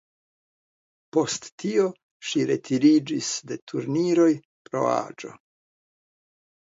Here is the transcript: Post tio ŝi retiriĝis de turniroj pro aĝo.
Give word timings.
Post 1.17 1.43
tio 1.63 1.83
ŝi 2.29 2.41
retiriĝis 2.51 3.29
de 3.51 3.57
turniroj 3.73 4.27
pro 4.71 4.81
aĝo. 4.95 5.35